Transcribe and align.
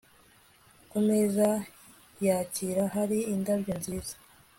ku 0.89 0.97
meza 1.07 1.47
yakira 2.25 2.83
hari 2.95 3.17
indabyo 3.33 3.73
nziza 3.79 4.15